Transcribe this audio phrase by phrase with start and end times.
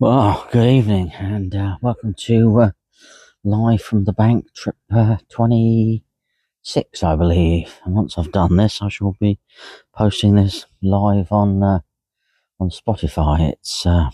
[0.00, 2.70] Well, good evening and uh, welcome to uh,
[3.44, 7.78] Live from the Bank trip uh, 26, I believe.
[7.84, 9.40] And once I've done this, I shall be
[9.94, 11.80] posting this live on uh,
[12.58, 13.52] on Spotify.
[13.52, 14.08] It's uh,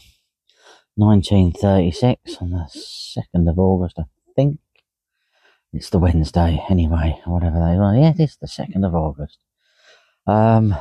[0.96, 4.58] 1936 on the 2nd of August, I think.
[5.72, 7.94] It's the Wednesday, anyway, whatever they are.
[7.94, 9.38] Yeah, it is the 2nd of August.
[10.26, 10.74] Um,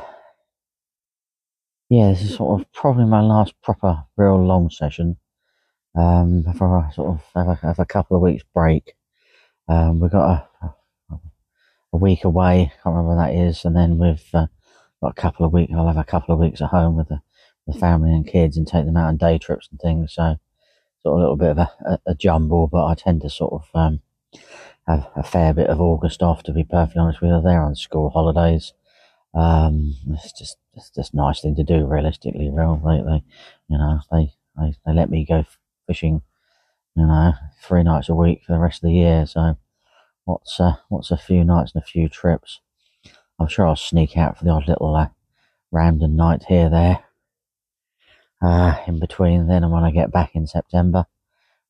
[1.88, 5.16] yeah, this is sort of probably my last proper, real long session.
[5.94, 8.94] Um, before I sort of have a, have a couple of weeks break.
[9.68, 10.74] Um, we've got a,
[11.92, 12.62] a, week away.
[12.62, 14.46] I Can't remember when that is, and then we've uh,
[15.02, 15.72] got a couple of weeks.
[15.74, 17.22] I'll have a couple of weeks at home with the,
[17.66, 20.12] the family and kids, and take them out on day trips and things.
[20.12, 20.38] So,
[21.02, 23.54] sort of a little bit of a, a, a jumble, but I tend to sort
[23.54, 24.00] of um,
[24.86, 26.42] have a fair bit of August off.
[26.42, 28.74] To be perfectly honest with you, they're on school holidays.
[29.36, 31.86] Um, it's just it's just nice thing to do.
[31.86, 33.22] Realistically, real they, they
[33.68, 35.44] you know they, they they let me go
[35.86, 36.22] fishing,
[36.96, 39.26] you know, three nights a week for the rest of the year.
[39.26, 39.58] So
[40.24, 42.60] what's uh, what's a few nights and a few trips?
[43.38, 45.08] I'm sure I'll sneak out for the odd little uh,
[45.70, 47.04] random night here there.
[48.40, 51.06] Uh, in between then and when I get back in September,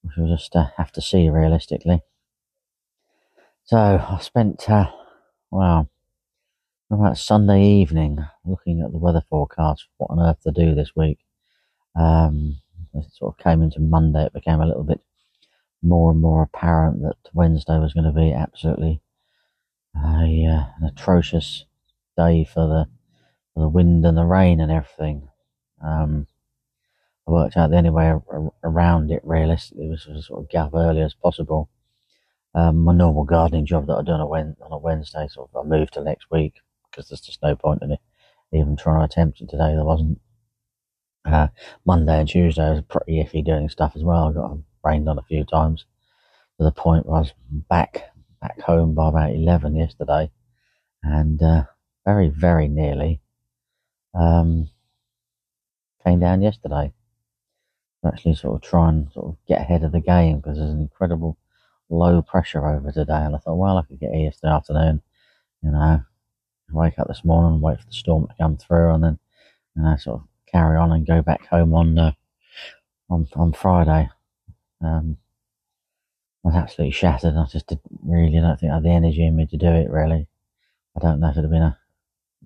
[0.03, 2.03] which we'll just uh, have to see realistically.
[3.65, 4.91] So I spent, uh,
[5.51, 5.89] well,
[6.91, 11.19] about Sunday evening looking at the weather forecast, what on earth to do this week.
[11.97, 12.59] Um,
[12.95, 15.01] it sort of came into Monday, it became a little bit
[15.83, 19.01] more and more apparent that Wednesday was going to be absolutely
[19.97, 21.65] a, uh, an atrocious
[22.17, 22.87] day for the
[23.55, 25.28] for the wind and the rain and everything.
[25.83, 26.27] Um,
[27.27, 28.12] I worked out the only way
[28.62, 31.69] around it realistically was to sort of get up early as possible.
[32.55, 34.25] Um, my normal gardening job that I do on a,
[34.65, 36.55] on a Wednesday, sort of I moved to next week
[36.97, 38.01] because there's just no point in it
[38.53, 39.75] even trying to attempt it today.
[39.75, 40.21] There wasn't.
[41.25, 41.49] Uh,
[41.85, 44.29] Monday and Tuesday was pretty iffy doing stuff as well.
[44.29, 45.85] I got rained on a few times
[46.59, 48.05] to the point where I was back
[48.41, 50.31] back home by about eleven yesterday,
[51.03, 51.65] and uh,
[52.05, 53.21] very very nearly
[54.15, 54.71] um,
[56.05, 56.93] came down yesterday.
[58.05, 60.81] Actually, sort of try and sort of get ahead of the game because there's an
[60.81, 61.37] incredible
[61.89, 65.03] low pressure over today, and I thought, well, I could get here yesterday afternoon,
[65.61, 66.03] you know,
[66.72, 69.19] wake up this morning wait for the storm to come through, and then
[69.77, 72.12] you know, sort of carry on and go back home on uh,
[73.10, 74.09] on on Friday.
[74.82, 75.19] Um,
[76.44, 77.34] I was absolutely shattered.
[77.34, 79.91] I just didn't really don't think I had the energy in me to do it.
[79.91, 80.28] Really,
[80.97, 81.78] I don't know if it'd been a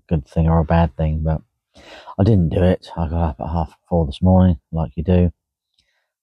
[0.09, 1.42] good thing or a bad thing, but
[2.19, 2.88] I didn't do it.
[2.97, 5.32] I got up at half four this morning, like you do.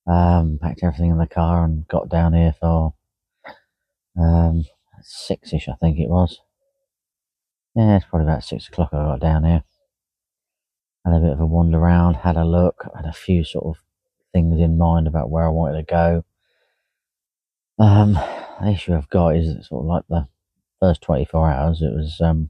[0.05, 2.93] Um, packed everything in the car and got down here for
[4.17, 4.63] um,
[5.01, 6.39] six-ish, I think it was.
[7.77, 9.63] Yeah, it's probably about six o'clock I got down here.
[11.05, 13.83] Had a bit of a wander around, had a look, had a few sort of
[14.33, 16.25] things in mind about where I wanted to go.
[17.77, 20.27] Um, the issue I've got is sort of like the
[20.79, 22.49] first 24 hours, it was um,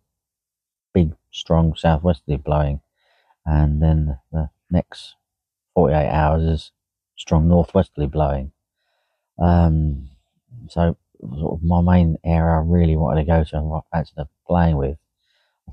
[0.93, 2.79] big, strong southwesterly blowing,
[3.45, 5.15] and then the next
[5.75, 6.71] 48 hours is
[7.17, 8.53] strong northwesterly blowing.
[9.37, 10.09] Um,
[10.69, 13.97] so, sort of my main area I really wanted to go to and what I
[13.97, 14.97] fancied playing with,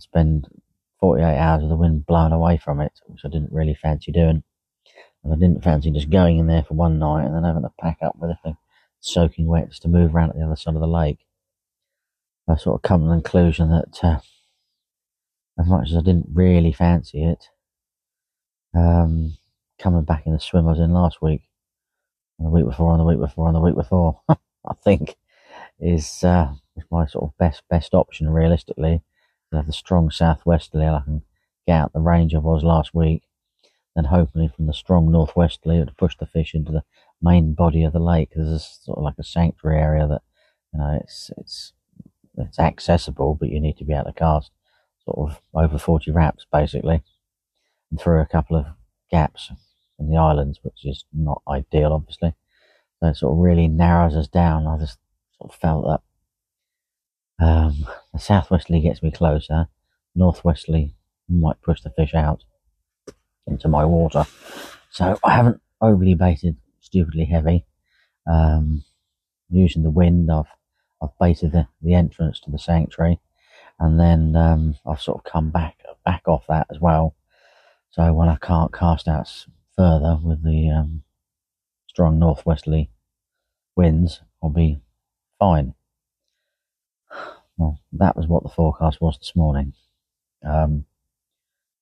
[0.01, 0.49] spend
[1.01, 4.43] 48 hours with the wind blowing away from it, which I didn't really fancy doing.
[5.23, 7.73] And I didn't fancy just going in there for one night and then having to
[7.81, 8.57] pack up with everything
[9.01, 11.19] soaking wet just to move around at the other side of the lake.
[12.49, 14.19] I sort of come to the conclusion that uh,
[15.59, 17.49] as much as I didn't really fancy it,
[18.75, 19.37] um,
[19.79, 21.43] coming back in the swim I was in last week,
[22.39, 25.17] and the week before, and the week before, and the week before, I think
[25.79, 29.03] is, uh, is my sort of best best option realistically.
[29.57, 31.23] Have the strong southwesterly, I can
[31.67, 33.23] get out the range I was last week,
[33.95, 36.85] then hopefully from the strong northwesterly to push the fish into the
[37.23, 38.31] main body of the lake.
[38.35, 40.23] There's sort of like a sanctuary area that
[40.73, 41.73] you know it's it's
[42.37, 44.51] it's accessible, but you need to be able to cast
[45.05, 47.03] sort of over 40 wraps basically,
[47.91, 48.67] and through a couple of
[49.11, 49.51] gaps
[49.99, 52.35] in the islands, which is not ideal, obviously.
[53.01, 54.67] So it sort of really narrows us down.
[54.67, 54.99] I just
[55.39, 56.01] sort of felt that
[57.39, 59.69] um, the southwesterly gets me closer,
[60.15, 60.95] northwesterly
[61.29, 62.45] might push the fish out
[63.47, 64.25] into my water.
[64.91, 67.67] So I haven't overly baited stupidly heavy.
[68.27, 68.85] Um,
[69.51, 70.47] using the wind, I've
[71.03, 73.21] I've baited the, the entrance to the sanctuary,
[73.79, 77.15] and then um, I've sort of come back back off that as well.
[77.91, 79.29] So when I can't cast out
[79.77, 81.03] further with the um,
[81.89, 82.91] strong northwesterly
[83.77, 84.81] winds, I'll be
[85.39, 85.75] fine.
[87.57, 89.75] Well, that was what the forecast was this morning.
[90.45, 90.87] Um,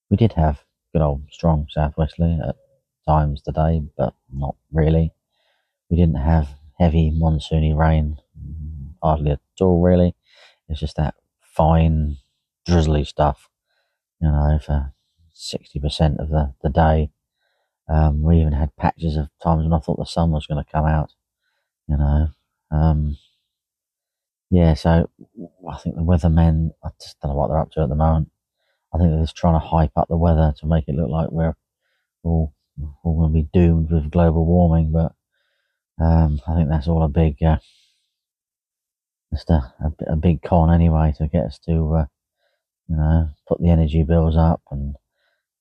[0.09, 2.55] we did have good old strong southwesterly at
[3.07, 5.11] times today, but not really.
[5.89, 6.49] We didn't have
[6.79, 8.17] heavy monsoony rain,
[9.01, 10.15] hardly at all, really.
[10.69, 12.17] It's just that fine,
[12.65, 13.49] drizzly stuff,
[14.21, 14.93] you know, for
[15.35, 17.11] 60% of the, the day.
[17.89, 20.71] Um, we even had patches of times when I thought the sun was going to
[20.71, 21.13] come out,
[21.87, 22.29] you know.
[22.71, 23.17] Um,
[24.53, 25.09] yeah, so
[25.67, 28.29] I think the weathermen, I just don't know what they're up to at the moment.
[28.93, 31.31] I think they're just trying to hype up the weather to make it look like
[31.31, 31.55] we're
[32.21, 32.53] all,
[33.03, 35.13] all going to be doomed with global warming, but
[35.99, 37.57] um, I think that's all a big, uh,
[39.33, 42.05] just a, a, a, big con anyway to get us to, uh,
[42.87, 44.95] you know, put the energy bills up and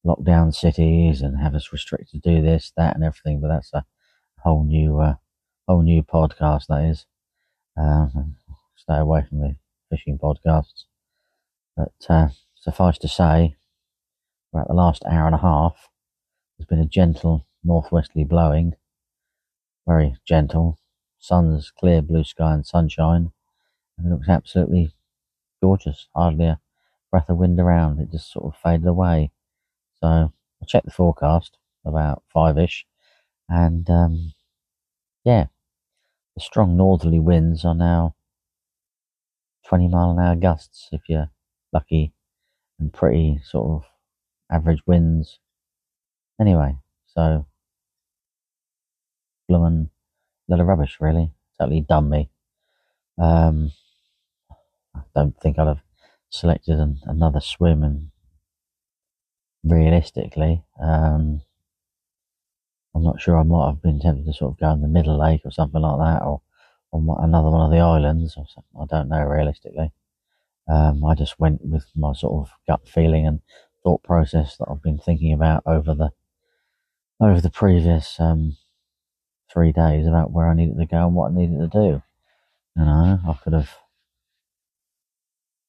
[0.05, 3.41] lock down cities and have us restricted to do this, that, and everything.
[3.41, 3.87] But that's a
[4.41, 5.15] whole new, uh,
[5.67, 6.67] whole new podcast.
[6.69, 7.07] That is.
[7.75, 8.37] Um,
[8.83, 9.57] stay away from the
[9.91, 10.85] fishing podcasts.
[11.77, 13.55] But uh, suffice to say,
[14.53, 15.89] about the last hour and a half,
[16.59, 18.75] there's been a gentle northwesterly blowing,
[19.87, 20.79] very gentle.
[21.19, 23.31] Sun's clear blue sky and sunshine,
[23.97, 24.93] and it looks absolutely
[25.63, 26.09] gorgeous.
[26.17, 26.61] Hardly a
[27.13, 28.01] breath of wind around.
[28.01, 29.31] It just sort of faded away.
[30.01, 32.85] So I checked the forecast about five ish,
[33.49, 34.33] and um,
[35.25, 35.47] yeah,
[36.35, 38.17] the strong northerly winds are now
[39.73, 41.31] 20 mile an hour gusts if you're
[41.73, 42.13] lucky,
[42.79, 43.89] and pretty sort of
[44.55, 45.39] average winds.
[46.39, 46.77] Anyway,
[47.07, 47.47] so
[49.49, 49.89] bloomin'
[50.47, 51.31] lot of rubbish, really.
[51.59, 52.29] Totally done me.
[53.19, 53.73] Um,
[54.95, 55.83] I don't think I'd have
[56.29, 58.11] selected an, another swim, and
[59.65, 61.41] realistically, um,
[62.95, 65.19] I'm not sure I might have been tempted to sort of go in the middle
[65.19, 66.43] lake or something like that, or
[66.93, 68.37] on another one of the islands.
[68.37, 69.93] I don't know realistically.
[70.69, 73.41] Um, I just went with my sort of gut feeling and
[73.83, 76.11] thought process that I've been thinking about over the
[77.21, 78.57] over the previous um,
[79.53, 82.03] three days about where I needed to go and what I needed to do.
[82.77, 83.71] You know, I could have.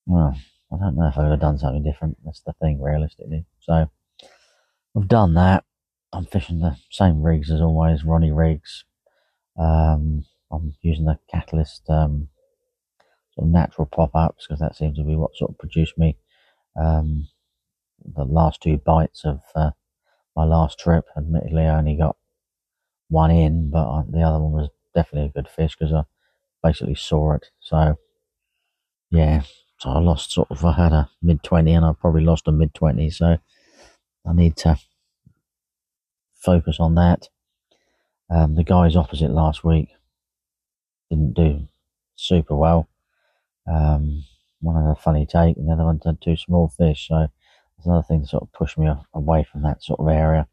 [0.05, 0.35] Well,
[0.71, 2.17] I don't know if I would have done something different.
[2.25, 3.45] That's the thing, realistically.
[3.59, 3.89] So
[4.95, 5.63] I've done that.
[6.11, 8.85] I'm fishing the same rigs as always, Ronnie rigs.
[9.57, 12.29] Um, I'm using the Catalyst um,
[13.35, 16.17] sort of natural pop ups because that seems to be what sort of produced me
[16.79, 17.27] um,
[18.05, 19.71] the last two bites of uh,
[20.35, 21.05] my last trip.
[21.17, 22.17] Admittedly, I only got
[23.09, 26.03] one in, but I, the other one was definitely a good fish because I
[26.61, 27.47] basically saw it.
[27.59, 27.97] So,
[29.09, 29.43] yeah,
[29.79, 32.51] so I lost sort of, I had a mid 20 and I probably lost a
[32.51, 33.09] mid 20.
[33.09, 33.37] So
[34.25, 34.77] I need to
[36.33, 37.29] focus on that.
[38.29, 39.89] Um, the guys opposite last week
[41.13, 41.67] didn't do
[42.15, 42.89] super well.
[43.67, 44.23] Um,
[44.61, 47.07] one had a funny take, and the other one had two small fish.
[47.07, 50.47] So there's another thing that sort of pushed me away from that sort of area.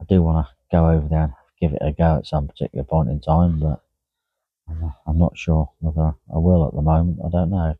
[0.00, 2.84] I do want to go over there and give it a go at some particular
[2.84, 3.82] point in time, but
[5.06, 7.18] I'm not sure whether I will at the moment.
[7.24, 7.74] I don't know.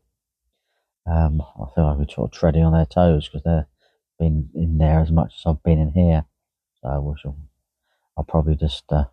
[1.07, 3.65] Um, I feel like we're sort of treading on their toes because they've
[4.19, 6.25] been in there as much as I've been in here.
[6.81, 7.37] So we shall,
[8.17, 9.05] I'll probably just uh,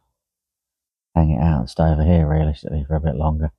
[1.18, 3.50] hang it out and stay over here realistically for a bit longer.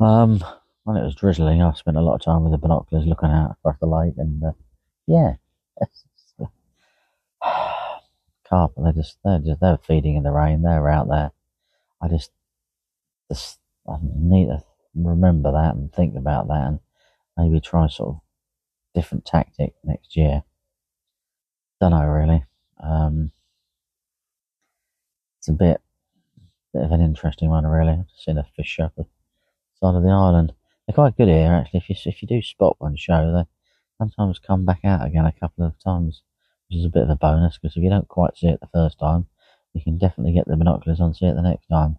[0.00, 0.42] Um,
[0.84, 3.52] when it was drizzling, I spent a lot of time with the binoculars looking out
[3.52, 4.52] across the lake, and uh,
[5.06, 5.34] yeah,
[8.48, 8.72] carp.
[8.76, 10.62] They're just they're just they're feeding in the rain.
[10.62, 11.32] They're out there.
[12.00, 12.30] I just
[13.30, 14.62] just I need to
[14.94, 16.80] remember that and think about that, and
[17.36, 18.20] maybe try sort of
[18.94, 20.42] different tactic next year.
[21.80, 22.44] Don't know really.
[22.82, 23.32] Um,
[25.38, 25.80] it's a bit
[26.74, 27.92] bit of an interesting one, really.
[27.92, 29.06] I've seen a fish up the
[29.80, 30.52] side of the island.
[30.86, 31.78] They're quite good here, actually.
[31.78, 33.44] If you if you do spot one show, they
[33.98, 36.22] sometimes come back out again a couple of times,
[36.68, 38.68] which is a bit of a bonus because if you don't quite see it the
[38.72, 39.26] first time,
[39.72, 41.98] you can definitely get the binoculars on see it the next time.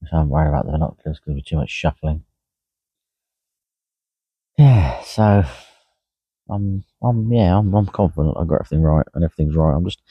[0.00, 2.24] Which I'm worried about the binoculars because be too much shuffling.
[4.58, 5.44] Yeah, so
[6.48, 9.74] I'm I'm yeah I'm I'm confident I got everything right and everything's right.
[9.74, 10.02] I'm just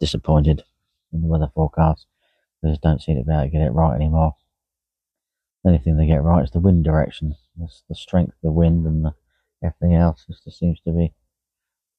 [0.00, 0.64] disappointed
[1.12, 2.06] in the weather forecast.
[2.62, 4.36] They just don't seem to be able to get it right anymore.
[5.62, 7.34] The only thing they get right is the wind direction.
[7.60, 9.14] It's the strength of the wind and the,
[9.62, 11.12] everything else just seems to be,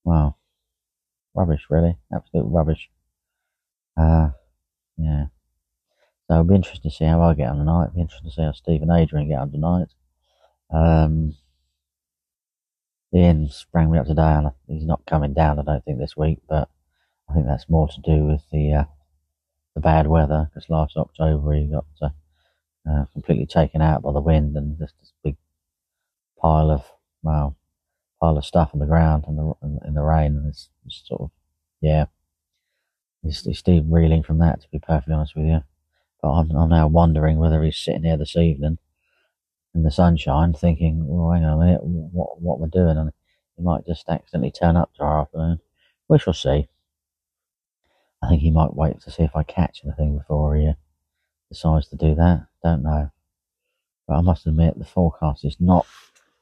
[0.03, 0.35] wow,
[1.33, 1.97] rubbish, really.
[2.13, 2.89] Absolute rubbish.
[3.97, 4.29] Uh,
[4.97, 5.25] yeah.
[6.27, 7.85] So it'll be interesting to see how I get on tonight.
[7.85, 9.87] It'll be interesting to see how Stephen Adrian get on tonight.
[10.73, 11.35] Um,
[13.13, 16.39] Ian sprang me up today, and he's not coming down, I don't think, this week,
[16.49, 16.69] but
[17.29, 18.83] I think that's more to do with the uh,
[19.75, 22.09] the bad weather because last October he got uh,
[22.89, 25.35] uh, completely taken out by the wind and just this big
[26.39, 26.83] pile of
[27.23, 27.55] well
[28.21, 29.53] pile of stuff on the ground and the
[29.87, 31.31] in the rain and it's, it's sort of
[31.81, 32.05] yeah
[33.23, 35.63] he's, he's still reeling from that, to be perfectly honest with you.
[36.21, 38.77] But I'm, I'm now wondering whether he's sitting here this evening
[39.73, 43.11] in the sunshine, thinking, "Well, hang on a minute, what what we're doing?" And
[43.57, 45.59] he might just accidentally turn up to our afternoon.
[46.07, 46.67] We shall see.
[48.23, 50.73] I think he might wait to see if I catch anything before he uh,
[51.51, 52.47] decides to do that.
[52.63, 53.11] Don't know.
[54.07, 55.85] But I must admit, the forecast is not.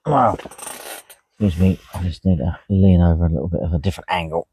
[0.06, 0.38] Well,
[1.40, 4.48] excuse me, I just need to lean over a little bit of a different angle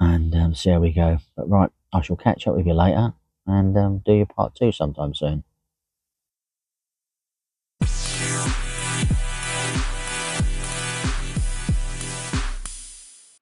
[0.00, 1.18] and um, see how we go.
[1.36, 3.14] But right, I shall catch up with you later
[3.46, 5.44] and um, do your part two sometime soon.